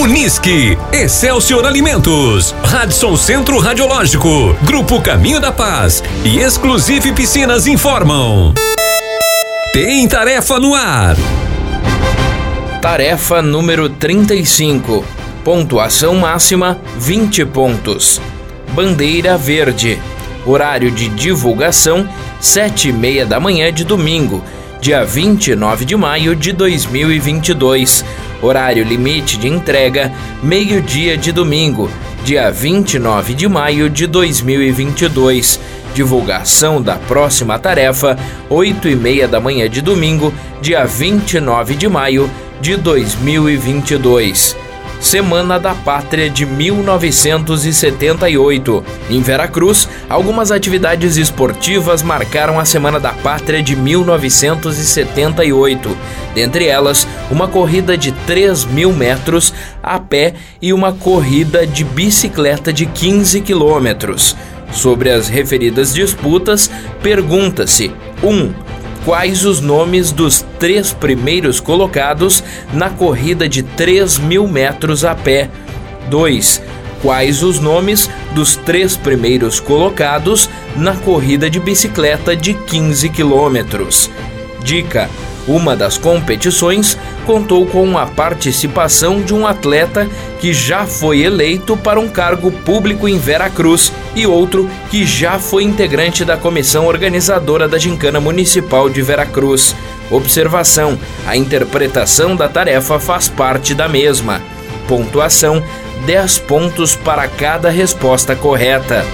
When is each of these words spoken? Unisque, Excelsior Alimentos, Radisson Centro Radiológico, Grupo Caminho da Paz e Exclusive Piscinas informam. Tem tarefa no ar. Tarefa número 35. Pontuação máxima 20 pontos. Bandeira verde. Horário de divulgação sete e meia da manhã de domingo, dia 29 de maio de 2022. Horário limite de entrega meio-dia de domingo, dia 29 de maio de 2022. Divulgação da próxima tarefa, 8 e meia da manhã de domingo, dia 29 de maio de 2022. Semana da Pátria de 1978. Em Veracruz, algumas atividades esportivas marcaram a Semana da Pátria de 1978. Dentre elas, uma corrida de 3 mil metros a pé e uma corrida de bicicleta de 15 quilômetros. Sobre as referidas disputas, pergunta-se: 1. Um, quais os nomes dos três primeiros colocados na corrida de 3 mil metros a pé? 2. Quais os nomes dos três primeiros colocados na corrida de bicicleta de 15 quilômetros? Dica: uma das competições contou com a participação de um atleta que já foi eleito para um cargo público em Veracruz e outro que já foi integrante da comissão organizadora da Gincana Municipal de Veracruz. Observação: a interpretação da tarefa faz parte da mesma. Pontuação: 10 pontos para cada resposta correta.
Unisque, 0.00 0.78
Excelsior 0.94 1.66
Alimentos, 1.66 2.54
Radisson 2.64 3.18
Centro 3.18 3.58
Radiológico, 3.58 4.56
Grupo 4.62 4.98
Caminho 5.02 5.38
da 5.38 5.52
Paz 5.52 6.02
e 6.24 6.38
Exclusive 6.38 7.12
Piscinas 7.12 7.66
informam. 7.66 8.54
Tem 9.74 10.08
tarefa 10.08 10.58
no 10.58 10.74
ar. 10.74 11.16
Tarefa 12.80 13.42
número 13.42 13.90
35. 13.90 15.04
Pontuação 15.44 16.14
máxima 16.14 16.80
20 16.96 17.44
pontos. 17.44 18.22
Bandeira 18.72 19.36
verde. 19.36 19.98
Horário 20.46 20.90
de 20.90 21.10
divulgação 21.10 22.08
sete 22.40 22.88
e 22.88 22.92
meia 22.92 23.26
da 23.26 23.38
manhã 23.38 23.70
de 23.70 23.84
domingo, 23.84 24.42
dia 24.80 25.04
29 25.04 25.84
de 25.84 25.94
maio 25.94 26.34
de 26.34 26.52
2022. 26.52 28.02
Horário 28.42 28.84
limite 28.84 29.36
de 29.36 29.48
entrega 29.48 30.12
meio-dia 30.42 31.16
de 31.16 31.30
domingo, 31.30 31.90
dia 32.24 32.50
29 32.50 33.34
de 33.34 33.48
maio 33.48 33.90
de 33.90 34.06
2022. 34.06 35.60
Divulgação 35.94 36.80
da 36.80 36.96
próxima 36.96 37.58
tarefa, 37.58 38.16
8 38.48 38.88
e 38.88 38.96
meia 38.96 39.28
da 39.28 39.40
manhã 39.40 39.68
de 39.68 39.80
domingo, 39.80 40.32
dia 40.62 40.84
29 40.84 41.74
de 41.74 41.88
maio 41.88 42.30
de 42.60 42.76
2022. 42.76 44.69
Semana 45.00 45.58
da 45.58 45.74
Pátria 45.74 46.28
de 46.28 46.44
1978. 46.44 48.84
Em 49.08 49.22
Veracruz, 49.22 49.88
algumas 50.08 50.52
atividades 50.52 51.16
esportivas 51.16 52.02
marcaram 52.02 52.60
a 52.60 52.66
Semana 52.66 53.00
da 53.00 53.14
Pátria 53.14 53.62
de 53.62 53.74
1978. 53.74 55.96
Dentre 56.34 56.66
elas, 56.66 57.08
uma 57.30 57.48
corrida 57.48 57.96
de 57.96 58.12
3 58.12 58.66
mil 58.66 58.92
metros 58.92 59.54
a 59.82 59.98
pé 59.98 60.34
e 60.60 60.70
uma 60.72 60.92
corrida 60.92 61.66
de 61.66 61.82
bicicleta 61.82 62.70
de 62.70 62.84
15 62.84 63.40
quilômetros. 63.40 64.36
Sobre 64.70 65.10
as 65.10 65.28
referidas 65.28 65.94
disputas, 65.94 66.70
pergunta-se: 67.02 67.90
1. 68.22 68.28
Um, 68.28 68.52
quais 69.04 69.44
os 69.44 69.60
nomes 69.60 70.12
dos 70.12 70.44
três 70.58 70.92
primeiros 70.92 71.60
colocados 71.60 72.42
na 72.72 72.90
corrida 72.90 73.48
de 73.48 73.62
3 73.62 74.18
mil 74.18 74.46
metros 74.46 75.04
a 75.04 75.14
pé? 75.14 75.50
2. 76.08 76.62
Quais 77.02 77.42
os 77.42 77.58
nomes 77.58 78.10
dos 78.32 78.56
três 78.56 78.96
primeiros 78.96 79.58
colocados 79.58 80.50
na 80.76 80.94
corrida 80.94 81.48
de 81.48 81.58
bicicleta 81.58 82.36
de 82.36 82.52
15 82.52 83.08
quilômetros? 83.08 84.10
Dica: 84.62 85.08
uma 85.46 85.76
das 85.76 85.96
competições 85.96 86.96
contou 87.26 87.66
com 87.66 87.96
a 87.96 88.06
participação 88.06 89.20
de 89.20 89.34
um 89.34 89.46
atleta 89.46 90.08
que 90.38 90.52
já 90.52 90.86
foi 90.86 91.20
eleito 91.22 91.76
para 91.76 92.00
um 92.00 92.08
cargo 92.08 92.50
público 92.50 93.08
em 93.08 93.18
Veracruz 93.18 93.92
e 94.14 94.26
outro 94.26 94.68
que 94.90 95.04
já 95.04 95.38
foi 95.38 95.64
integrante 95.64 96.24
da 96.24 96.36
comissão 96.36 96.86
organizadora 96.86 97.68
da 97.68 97.78
Gincana 97.78 98.20
Municipal 98.20 98.88
de 98.88 99.02
Veracruz. 99.02 99.74
Observação: 100.10 100.98
a 101.26 101.36
interpretação 101.36 102.34
da 102.34 102.48
tarefa 102.48 102.98
faz 102.98 103.28
parte 103.28 103.74
da 103.74 103.88
mesma. 103.88 104.40
Pontuação: 104.88 105.62
10 106.06 106.38
pontos 106.40 106.96
para 106.96 107.28
cada 107.28 107.70
resposta 107.70 108.34
correta. 108.34 109.04